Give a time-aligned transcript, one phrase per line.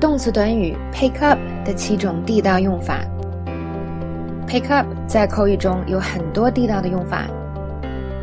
[0.00, 3.04] 动词短语 pick up 的七种地道用法。
[4.46, 7.26] pick up 在口语中有很多地道的用法，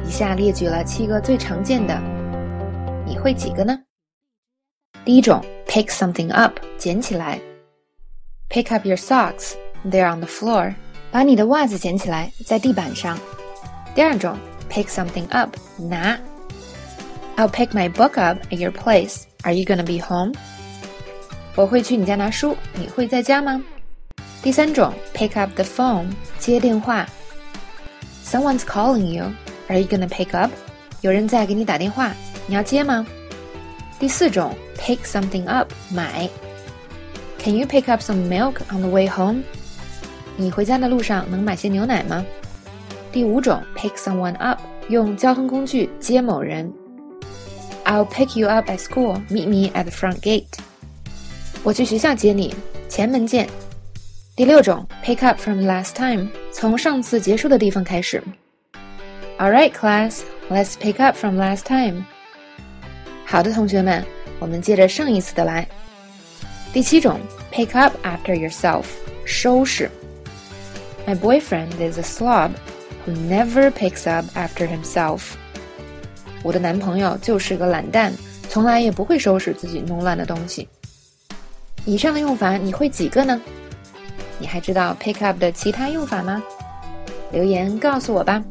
[0.06, 2.00] 以下列举了七个最常见的，
[3.06, 3.80] 你会几个呢？
[5.06, 7.40] 第一种，pick something up，捡起来。
[8.50, 9.54] Pick up your socks,
[9.86, 10.74] they're on the floor。
[11.12, 13.18] 把你的袜子捡起来，在地板上。
[13.96, 14.38] 第二种，
[14.70, 16.20] pick something up，拿。
[17.38, 19.24] I'll pick my book up at your place.
[19.44, 20.34] Are you gonna be home?
[21.56, 23.62] 我会去你家拿书，你会在家吗？
[24.42, 27.06] 第三种，pick up the phone，接电话。
[28.26, 29.32] Someone's calling you.
[29.68, 30.52] Are you gonna pick up?
[31.02, 32.14] 有人在给你打电话，
[32.48, 33.06] 你要接吗？
[34.00, 36.30] 第四种，pick something up，买。
[37.38, 39.42] Can you pick up some milk on the way home?
[40.38, 42.26] 你回家的路上能买些牛奶吗？
[43.12, 46.72] 第五种，pick someone up，用交通工具接某人。
[47.84, 49.22] I'll pick you up at school.
[49.30, 50.46] Meet me at the front gate.
[51.65, 52.55] 我去学校接你，
[52.91, 53.49] 前门见。
[54.37, 58.23] 第六种，pick up from last time，从上次结束的地方开始。
[59.39, 62.05] All right, class, let's pick up from last time.
[63.25, 64.05] 好的，同学们，
[64.39, 65.67] 我们接着上一次的来。
[66.71, 67.19] 第七种
[67.51, 68.85] ，pick up after yourself，
[69.25, 69.91] 收拾。
[71.07, 72.51] My boyfriend is a slob
[73.07, 75.21] who never picks up after himself.
[76.43, 78.13] 我的男朋友就是个懒蛋，
[78.51, 80.69] 从来也不会收拾自己弄乱的东西。
[81.87, 83.41] 以上的用法你会几个呢？
[84.39, 86.43] 你还知道 pick up 的其他用法吗？
[87.31, 88.43] 留言告诉我吧。